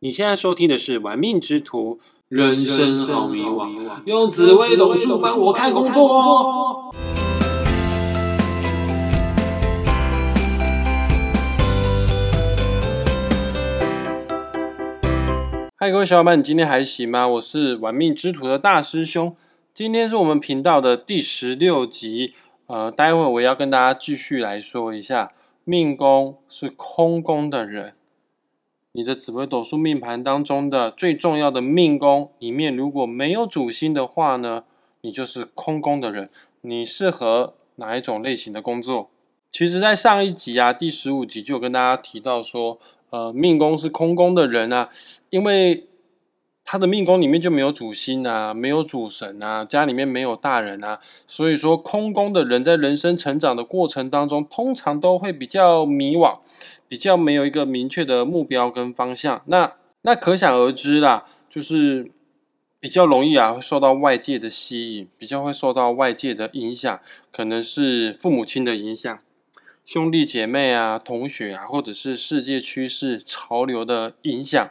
[0.00, 1.96] 你现在收听的是《玩命之徒》，
[2.28, 6.94] 人生好迷惘，用紫微斗数帮我看工作。
[15.76, 17.26] 嗨，各位小伙伴，你今天还行吗？
[17.26, 19.34] 我是玩命之徒的大师兄，
[19.74, 22.32] 今天是我们频道的第十六集。
[22.68, 25.32] 呃，待会我要跟大家继续来说一下，
[25.64, 27.94] 命宫是空宫的人。
[28.98, 34.64] 你的紫微斗数命盘当中的最重要的命宫里面，如果没有主星的话呢，
[35.02, 36.28] 你就是空宫的人。
[36.62, 39.08] 你适合哪一种类型的工作？
[39.52, 42.76] 其实，在上一集啊，第十五集就跟大家提到说，
[43.10, 44.88] 呃，命宫是空宫的人啊，
[45.30, 45.86] 因为
[46.64, 56.38] 他的命宫里面就没有主星啊，没有主神啊，家里面没有大人啊，所以说空宫的人在人生成长的过程当中，通常都会比较迷惘。
[56.88, 62.10] 比较没有一个明确的目标跟方向，那那可想而知啦，就是
[62.80, 69.18] 比较容易啊，会受到外界的吸引，比较会受到外界的影响，可能是父母亲的影响、
[69.84, 74.70] 兄弟姐妹啊、同学啊，或者是世界趋势潮流的影响，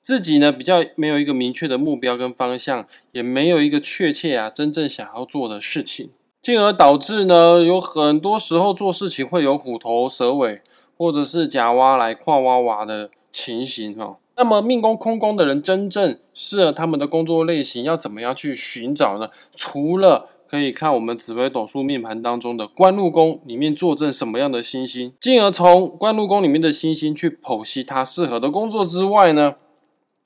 [0.00, 10.62] 自己呢比较没有一个明确的目标跟方向，也没有一个确切啊真正想要做的事情，进而导致呢有很多时候做事情会有虎头蛇尾。
[11.00, 19.30] 或者是假挖来跨挖挖的情形哈，那么命宫空宫的人真正适合他们的工作类型要怎么样去寻找呢？
[19.56, 29.54] 除了可以看我们紫微斗数命盘当中的官禄宫里面坐镇什么样的星星，进而从官禄宫里面的星星去剖析它适合的工作之外呢，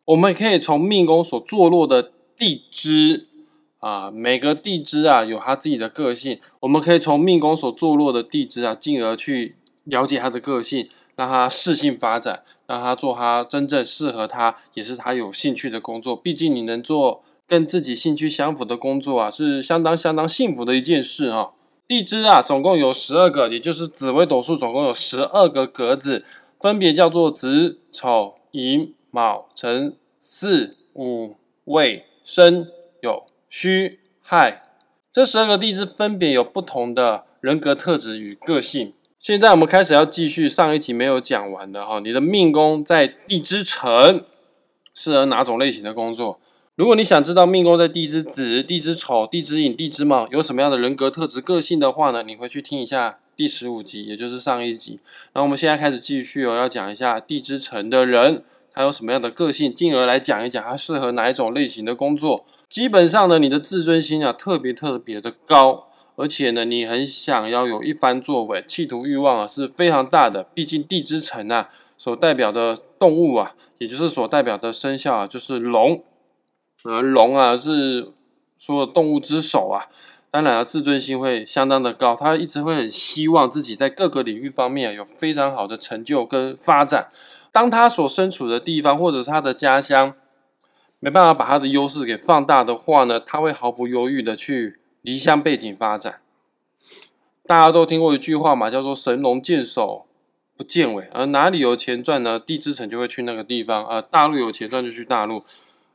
[0.07, 3.29] 我们可以从命宫所坐落的地支
[3.79, 9.55] 啊，每个地支啊有它自己的个性，我们可以从命宫所坐落的地支啊，进而去。
[9.85, 16.17] 了解他的个性，让他适性发展，让他做他真正适合他，也是他有兴趣的工作。
[16.17, 21.53] 毕竟你能做跟自己兴趣相符的工作啊，是相当相当幸福的一件事哈。
[21.87, 26.25] 地支啊，总共有十二个，也就是紫微斗数总共有十二个格子，
[26.59, 32.71] 分别叫做子、丑、寅、卯、辰、巳、午、未、申、
[33.03, 34.63] 酉、戌、亥。
[35.13, 38.95] 这十二个地支分别有不同的人格特质与个性。
[39.25, 44.23] 现在我们开始要继续上一集没有讲完的哈，你的命宫在地支辰，
[44.93, 46.39] 适合哪种类型的工作？
[46.75, 52.23] 如果你想知道命宫在地支子、地支丑、地支寅、地支卯有什么样的人格特质、个性的话呢？
[52.23, 55.01] 你回去听一下第十五集，也就是上一集。
[55.33, 58.43] 那我们现在开始继续哦，要讲一下地支辰的人
[58.75, 62.45] 他有什么样的个性，进而来讲一讲他适合哪一种类型的工作。
[62.69, 65.89] 基本上呢，你的自尊心啊特别特别的高。
[66.17, 70.45] 而且呢，你很想要有一番作为，企图欲望啊是非常大的。
[70.55, 76.05] 毕竟地支辰啊，所代表的动物啊，也就是所代表的生肖啊，就是龙。
[76.85, 78.13] 呃，龙啊是
[78.57, 79.89] 所有动物之首啊。
[80.31, 87.09] 当然啊，自尊心会相当的高，他一直会很希望自己在各个领域方面有非常好的成就跟发展。
[87.51, 90.15] 当他所身处的地方或者是他的家乡
[91.01, 94.79] 没办法把他的优势给放大的话呢，他会毫不犹豫的去。
[95.05, 96.21] 离乡背景发展，
[97.45, 100.07] 大家都听过一句话嘛，叫做“神龙见首
[100.57, 101.11] 不见尾”。
[101.13, 102.41] 而哪里有钱赚呢？
[102.41, 103.85] 地之城就会去那个地方。
[103.85, 105.45] 呃，大陆有钱赚就去大陆，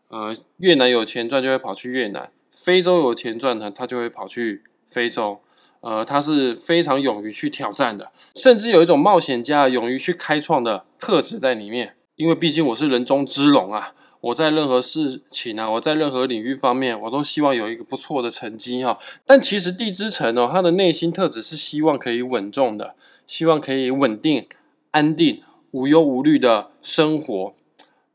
[0.10, 5.42] 呃，越南有钱赚就会跑去越南，非洲有钱赚呢，他就会跑去非洲。
[5.82, 11.96] 呃，他是非常勇于去挑战的，甚至有一种冒险家勇于去开创的特质在里面。
[12.20, 13.94] 因为毕竟我是人中之龙啊。
[14.20, 19.00] 我在任何事情啊，我在任何领域方面，我都希望有一个不错的成绩哈。
[19.26, 24.46] 但其实地支辰哦，他的内心特质是希望可以稳重的，希望可以稳定、
[24.92, 25.42] 安定、
[25.72, 27.54] 无忧无虑的生活。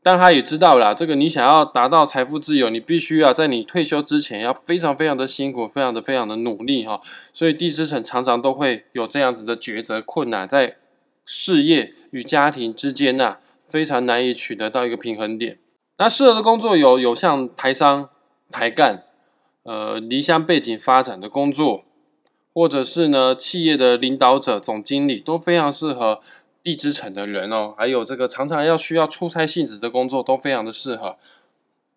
[0.03, 7.01] 但他也知道啦，这个你想要达到财富自由，你必须要在你退休之前要非常非常的辛苦，非常的非常的努力哈。
[7.33, 10.77] 所以地支辰常常都会有这样子的抉择困难，在
[11.25, 15.59] 事业与家庭之间呐，非常难以取得到一个平衡点。
[15.97, 18.09] 那适合的工作有有像台商、
[18.49, 19.05] 台干，
[19.63, 21.85] 呃，离乡背景发展的工作，
[22.53, 26.19] 或者是呢企业的领导者、总经理都非常适合
[26.61, 27.73] 地支城的人哦。
[27.77, 31.15] 还有这个常常要需要出差性质的工作都非常的适合。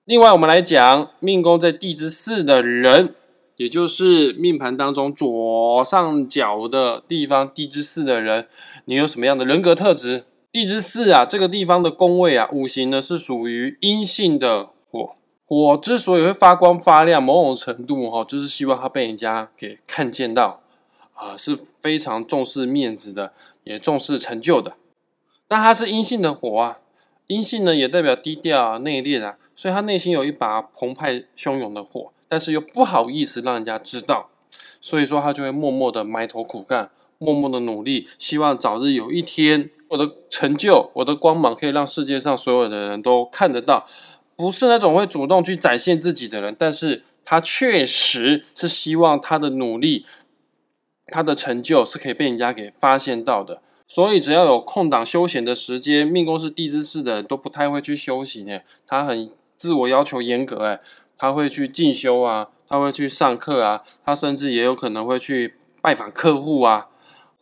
[0.05, 3.15] 另外，我们来讲命宫在地支四的人，
[3.56, 8.47] 也就是命盘当中左上角的地方，地支四的人，
[8.85, 10.25] 你有什么样的人格特质？
[10.50, 15.15] 地支四啊，这个地方的宫位啊，五行呢是属于阴性的火。
[15.45, 20.62] 火之所以会发光发亮，某种程度哈，就是希望它被人家给看见到
[21.15, 23.33] 啊，是非常重视面子的，
[23.65, 24.77] 也重视成就的。
[25.47, 26.79] 但它是阴性的火啊，
[27.27, 34.31] 阴性呢也代表低调啊、内敛啊，所以他内心有一把澎湃汹涌的火，但是又不好意思让人家知道，
[34.81, 43.85] 所以说他就会默默的埋头苦干，默默的努力，希望早日有一天我的成就、我的光芒可以让世界上所有的人都看得到。
[44.37, 50.06] 不是那种会主动去展现自己的人，但是他确实是希望他的努力、
[51.06, 53.61] 他的成就是可以被人家给发现到的。
[53.88, 58.61] 所以只要有空档休闲的时间，命宫是地支式的人都不太会去休息呢。
[58.87, 60.81] 他很自我要求严格，哎，
[61.17, 66.87] 他会去进修啊，他会去上课啊，他甚至也有可能会去拜访客户啊。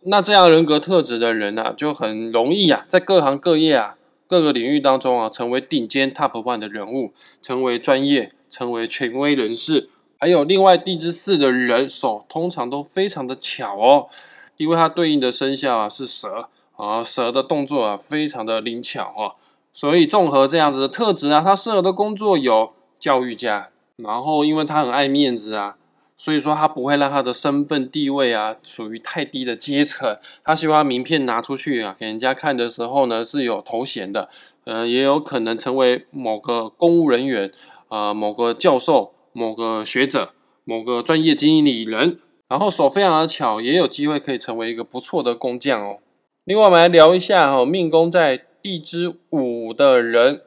[0.08, 3.96] 那这样人格特质的人呢，就很容易啊，在各行各业啊。
[4.28, 9.88] 各个领域当中啊，成为顶尖 top one 的人物，成为专业，成为权威人士。
[10.18, 14.08] 还有另外地支四的人手，通常都非常的巧哦，
[14.56, 19.36] 因为它对应的生肖啊是蛇啊，蛇的动作啊非常的灵巧哈。
[19.72, 25.76] 所以综合这样子的特质啊，他适合的工作有教育家，然后因为他很爱面子啊。
[26.16, 34.30] 所以说他不会让他的身份地位啊属于太低的阶层，他希望名片拿出去啊给人家看的时候呢是有头衔的，
[34.64, 37.52] 呃也有可能成为某个公务人员
[37.88, 40.32] 啊某个教授某个学者
[40.64, 42.18] 某个专业经理人，
[42.48, 45.98] 然后手非常的巧，也有机会可以成为一个不错的工匠哦。
[46.44, 50.40] 另外我们来聊一下哈命宫在地支五的人，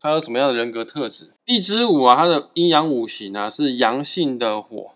[0.00, 1.32] 他有什么样的人格特质？
[1.44, 4.92] 地支五啊，它的阴阳五行啊是阳性的火。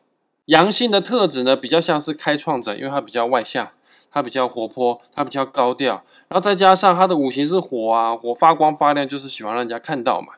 [0.46, 3.70] 阳性的特质呢，比较像是开创者，因为他比较外向，
[4.10, 10.34] 他比较活泼，他比较高调，然后再加上他的五行是火啊，火发光发亮，就是喜欢让人家看到嘛。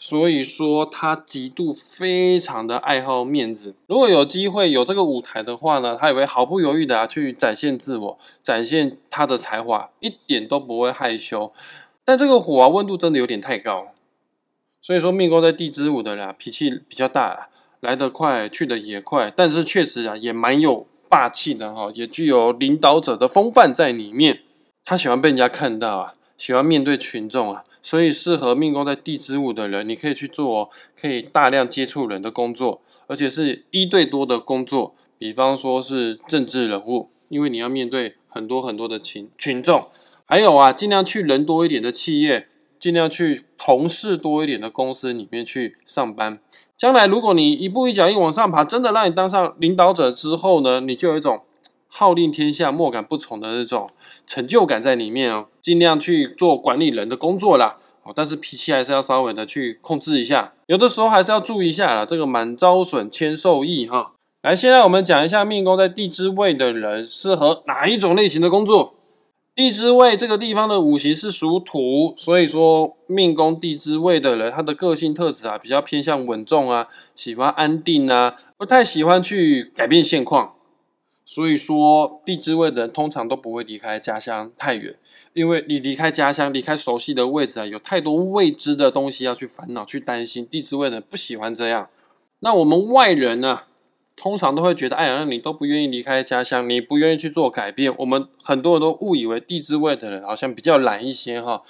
[0.00, 3.74] 所以说他极度非常的爱好面子。
[3.88, 11.52] 如果有机会有这个舞台的话呢，他也会毫不犹豫的去展现自我，展现他的才华，一点都不会害羞。
[12.04, 13.88] 但这个火啊，温度真的有点太高，
[14.80, 17.48] 所以说命宫在地支五的啦，脾气比较大啦。
[17.80, 24.40] 来得快，去得也快，但是确实啊，也蛮有霸气的哈，也具有领导者的风范在里面。
[24.84, 39.84] 他喜欢被人家看到啊，喜欢面对群众啊，所以适合命宫在地支五的人，你可以去做可以大量接触人的工作，而且是一对多的工作，比方说是政治人物，因为你要面对很多很多的群群众，
[40.24, 42.48] 还有啊，尽量去人多一点的企业，
[42.80, 46.40] 尽量去同事多一点的公司里面去上班。
[46.78, 51.40] 将来，如果你一步一脚印往上爬，真的让你当上领导者之后呢，你就有一种
[51.88, 53.90] 号令天下、莫敢不从的那种
[54.24, 55.46] 成就感在里面哦。
[55.60, 62.06] 尽量去做管理人的工作啦，哦，但是脾气还是要稍微的去控制一下，有的时候还是要注意一下啦。
[62.06, 64.12] 这个满招损，谦受益哈。
[64.42, 68.94] 来，现在我们讲一下命宫在地支位的人适合哪一种类型的工作。
[69.58, 80.54] 地支位这个地方的五行是属土，所以说命宫地支位的人，他的个性特质啊，比较偏向稳重啊，喜欢安定啊，不太喜欢去改变现况。
[81.24, 84.94] 所以说地支位的人通常都不会离开家乡太远，
[85.32, 90.46] 因为你离开家乡，离开熟悉的位置啊，有太多未知的东西要去烦恼、去担心。
[90.46, 91.88] 地支位的人不喜欢这样。
[92.38, 93.62] 那我们外人呢？
[94.18, 97.94] 通常都会觉得，哎呀，你都不愿意离开家乡，你不愿意去做改变。
[97.98, 101.62] 我们很多人都误以为地支位的人好像比较懒一些哈。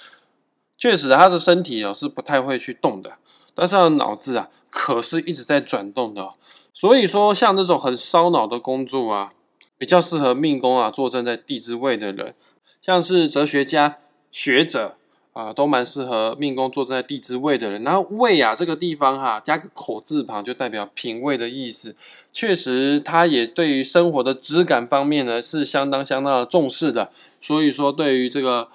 [0.75, 3.19] 确实，他的身体哦是不太会去动的，
[3.53, 6.31] 但是他的脑子啊可是一直在转动的。
[6.73, 9.33] 所以说，像这种很烧脑的工作啊，
[9.77, 12.33] 比较适合命宫啊坐镇在地支位的人，
[12.81, 13.97] 像是哲学家、
[14.31, 14.95] 学者。
[15.39, 17.81] 啊，都蛮适合命宫坐在地支位的人。
[17.83, 21.95] 然后位啊这个地方哈，加个口字旁就代表品味的意思。
[22.33, 27.09] 确实，他也对于生活的质感方面呢是相当相当的重视的。
[27.39, 28.67] 所以说，对于这个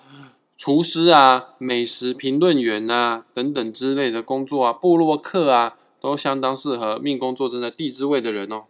[0.56, 8.64] 厨师啊、美食评论员啊等等之类的工作啊，布洛克啊，都相当适合命宫坐镇在地支位的人哦。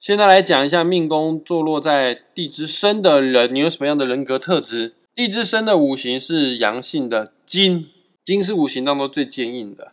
[0.00, 4.94] 现在来讲一下命宫坐落在地支申的人，你有什么样的人格特质？
[5.16, 7.88] 地支申的五行是阳性的金，
[8.22, 9.92] 金是五行当中最坚硬的，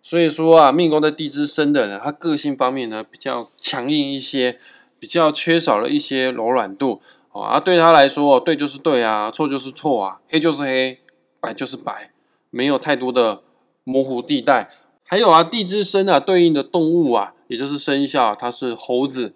[0.00, 4.56] 所以说啊，命宫在地支申的人，他个性方面呢比较强硬一些，
[5.00, 7.00] 比较缺少了一些柔软度
[7.32, 7.58] 啊。
[7.58, 11.00] 对他来说，对就是对啊，错就是错啊，黑就是黑，
[11.40, 12.12] 白就是白，
[12.50, 13.42] 没有太多的
[13.82, 14.70] 模糊地带。
[15.04, 19.34] 还有啊，地支申啊，对应的动物啊，也就是生肖，它是猴子，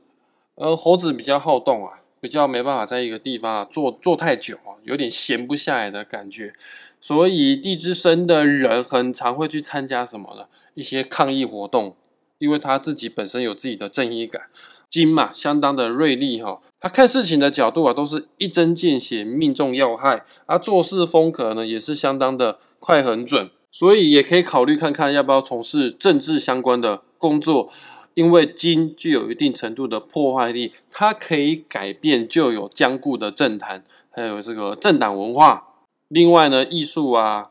[0.54, 2.03] 而猴子比较好动啊。
[2.24, 6.54] 比较没办法在一个地方啊坐坐太久啊，有点闲不下来的感觉，
[6.98, 11.98] 所以地支生的人很常会去参加什么的一些抗议活动，
[12.38, 14.44] 因为他自己本身有自己的正义感。
[14.88, 20.24] 金嘛，相当的锐利哈，他看事情的角度啊，都是一针见血，命中要害。
[20.46, 27.70] 啊做事风格呢，也是相当的快很准，所以也可以考虑看看要不要从事政治相关的工作。
[28.14, 35.68] 因为金具有一定程度的破坏力，它可以改变旧有僵固的政坛，还有这个政党文化。
[36.08, 37.50] 另外呢，艺术啊、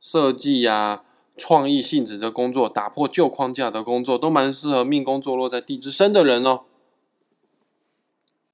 [0.00, 1.02] 设计啊、
[1.34, 6.64] 创意性质的工作，打破旧框架的工作，都蛮适合命宫坐落在地支申的人哦。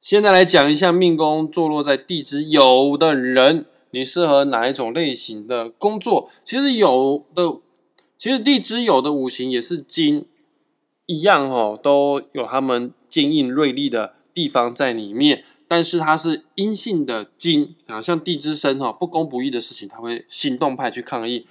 [0.01, 6.29] 现在来讲一下命宫坐落在地支酉的人，你适合哪一种类型的工作？
[6.45, 7.59] 其实有的，
[8.17, 10.27] 其实地支酉的五行也是金。
[11.07, 21.47] 一样哦，都有他们坚硬锐利的地方在里面，但是它是阴性的金啊，像地支生哈，不公不义的事情，他会行动派去抗议。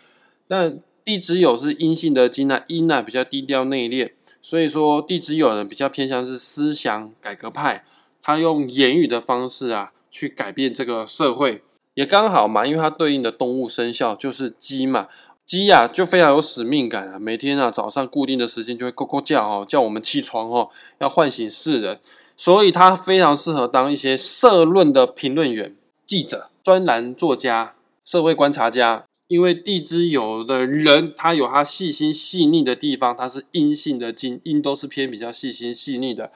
[0.48, 7.84] 但地支酉是阴性的金啊，阴啊比较低调内敛，所以说地支酉人比较偏向是思想改革派，
[8.22, 15.08] 他用言语的方式啊去改变这个社会，也刚好嘛，因为它对应的动物生肖就是鸡嘛。
[15.52, 17.20] 鸡呀，就非常有使命感啊！
[17.20, 22.00] 每天啊，早上固定的时间就会咕咕叫哦，叫我们起床哦，要唤醒世人。
[22.38, 29.04] 所以它非常适合当一些社论的评论员、记者、专栏作家、社会观察家。
[29.28, 36.32] 因为地支有的人，他有他细心细腻的地方，他是阴性的金，阴都是偏比较细心细腻的。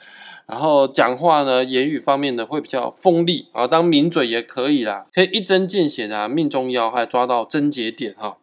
[0.45, 8.39] 然后讲话呢，言语方面呢会比较锋利啊，当名嘴也可以啦，可以一针见血的命中要害，抓到症结点哈。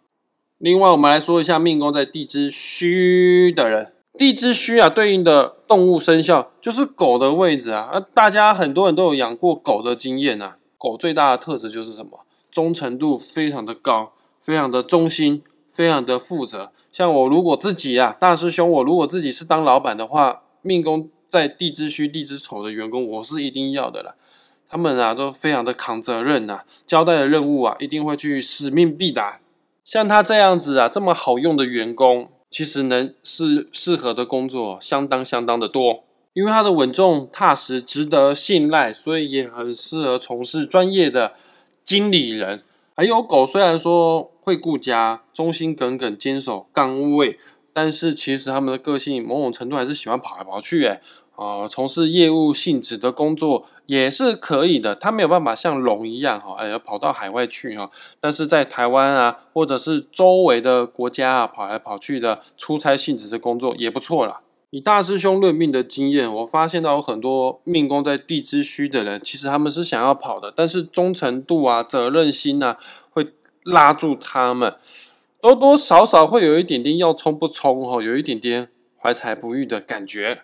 [0.63, 3.93] 另外，我们来说一下命宫在地支戌的人。
[4.13, 7.91] 地支戌啊，对应的动物生肖就是狗的位置啊。
[7.93, 10.55] 啊，大家很多人都有养过狗的经验呐。
[10.79, 12.21] 狗最大的特质就是什么？
[12.49, 15.43] 忠诚度非常的高，非常的忠心，
[15.73, 16.71] 非常的负责。
[16.93, 24.15] 像我如果自己啊，大师兄，我如果自己是当老板的话，命宫在地支戌、地支丑的员工，我是一定要的啦。
[24.69, 29.41] 他们啊，都非常的扛责任呐，交代的任务啊，一定会去使命必达。
[29.93, 41.35] 像他这样子啊，这么好用的员工，其实能适适合的工作相当相当的多，因为他的稳重踏实，值得信赖，所以也很适合从事专业的
[41.85, 42.63] 经理人。
[42.97, 47.39] 还有狗，虽然说会顾家，忠心耿耿，坚守岗位，
[47.73, 51.01] 但是其实他们的个性某种程度还是喜欢跑来跑去，诶
[51.37, 54.95] 啊，从事业务性质的工作也是可以的。
[54.95, 57.91] 他没有办法像龙一样哈，哎，跑到海外去哈。
[58.21, 64.43] 但是在台湾啊，或者是周围的国家啊，跑来跑去的出差性质的工作也不错啦。
[64.71, 72.79] 以大师兄论命的经验，我发现到有很多命宫在地支虚的人，其实他们是想要跑的，但是忠诚度啊、责任心啊，
[73.11, 73.33] 会
[73.65, 74.75] 拉住他们，
[75.43, 80.43] 多多少少会有一点点要冲不冲哈，有一点点怀才不遇的感觉。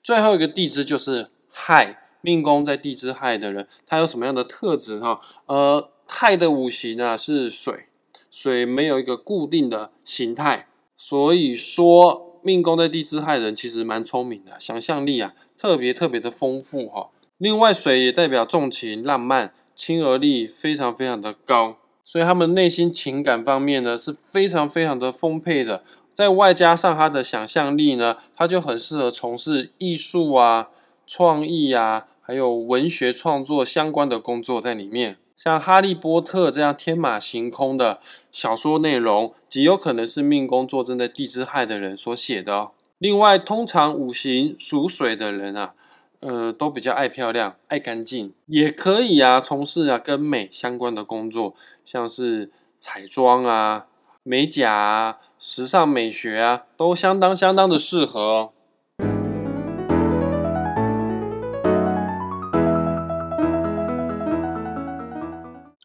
[0.00, 5.20] 最后一个地支就是亥，命宫在地支亥的人，他有什么样的特质哈？
[5.46, 7.86] 呃，亥的五行啊是水，
[8.30, 17.10] 水没有一个固定的形态，所以说命宫在地支亥人其实蛮聪明的，想象力啊特别特别的丰富哈。
[17.38, 21.78] 另外，水也代表重情浪漫，亲和力非常非常的高，
[22.10, 25.82] 所以他们内心情感方面呢是非常非常的丰沛的。
[26.14, 30.70] 再外加上他的想象力呢，他就很适合从事艺术啊、
[31.06, 35.18] 创意啊，还有文学创作相关的工作在里面。
[35.36, 38.00] 像《哈利波特》这样天马行空的
[38.32, 42.70] 小说内容，极有可能是命宫坐镇在地支亥的人所写的哦。
[42.96, 45.74] 另外，通常五行属水的人啊，
[46.20, 53.86] 呃，都比较爱漂亮、爱干净，也可以啊，从事啊跟美相关的工作，像是彩妆啊。
[54.24, 58.52] 美甲啊，时尚美学啊，都相当相当的适合哦。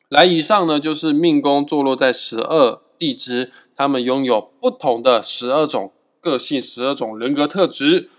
[0.09, 8.09] 来，以上呢就是命宫坐落在十二地支，他们拥有不同的十二种个性、十二种人格特质。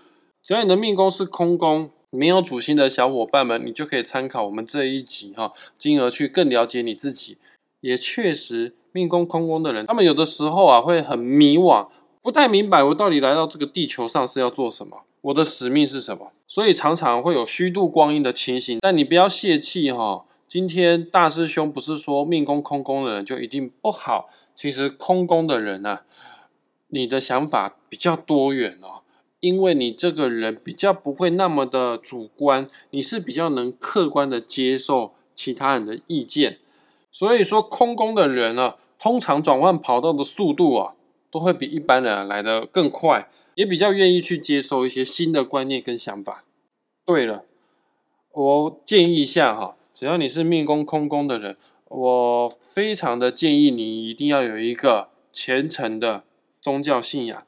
[0.41, 7.37] 只要你的命宫是空宫，没有主心的小伙伴们，你就可以参考我们这一集哈，进而去更了解你自己。
[7.81, 8.73] 也确实。
[8.95, 11.89] 命宫空宫的人，他们有的时候啊会很迷惘，
[12.21, 18.79] 不太明白我到底来到这个地球上是要做什么，我的使命是什么，所以常常会有虚度光阴的情形。
[18.79, 26.03] 但你不要泄气哈，今天大师兄不是说命宫空宫的人就一定不好，其实空宫的人呢，
[26.87, 29.01] 你的想法比较多元哦，
[29.39, 36.59] 因为你这个人比较不会那么的主观，你是比较能客观的接受其他人的意见，
[37.11, 38.75] 所以说空宫的人呢。
[38.97, 40.95] 通常转换跑道的速度啊，
[41.29, 46.45] 都会比一般人来的更快，也比较愿意去接受一些新的观念跟想法。
[47.05, 47.43] 对了，
[48.31, 51.57] 我建议一下哈，只要你是命宫空宫的人，
[51.89, 56.23] 我非常的建议你一定要有一个虔诚的
[56.59, 57.45] 宗教信仰。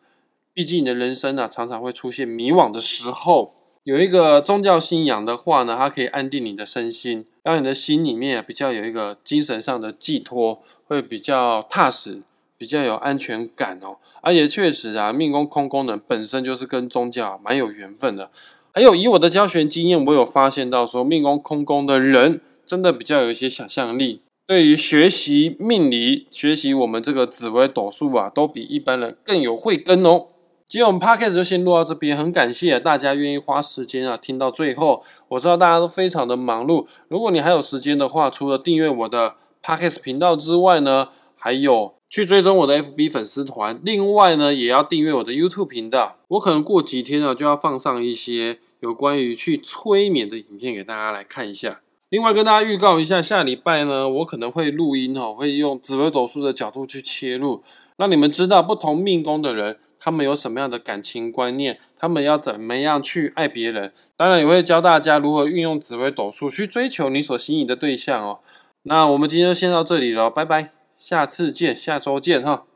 [0.58, 3.54] 毕竟你的人生呢，常常会出现迷惘的时候。
[3.84, 12.24] 有一个宗教信仰的话呢，它可以安定你的身心，让你的心里面比较有一个精神上的寄托，会比较踏实，
[12.58, 13.98] 比较有安全感哦。
[14.24, 18.32] 而且确实啊，命宫空宫的本身就是跟宗教蛮有缘分的。
[18.74, 30.30] 还有以我的教学经验，我有发现到说，命宫空宫的人真的比较有一些想象力，对于学习命理、学习我们这个紫微斗数啊，都比一般人更有慧根哦。
[30.70, 35.02] 今天我们 podcast 就先录到这边，很感谢大家愿意花时间啊听到最后。
[35.30, 41.08] 我知道大家都非常的忙碌，如果你还有时间的话，除了订阅我的 podcast 频道之外呢，
[41.38, 46.18] 还有去追踪我的 FB 粉丝团，另外呢也要订阅我的 YouTube 频道。
[46.28, 51.80] 我可能过几天呢就要放上一些有关于去催眠的影片给大家来看一下。
[52.10, 57.64] 另外跟大家预告一下，下礼拜呢我可能会录音哦，会用紫微斗数的角度去切入，
[57.96, 59.78] 让你们知道不同命宫的人。
[60.00, 61.80] 他们有什么样的感情观念？
[61.98, 63.92] 他们要怎么样去爱别人？
[64.16, 68.40] 当然也会教大家如何运用紫微斗数去追求你所心仪的对象哦。
[68.84, 72.67] 那我们今天就先到这里了，拜拜，下次见，下周见哈。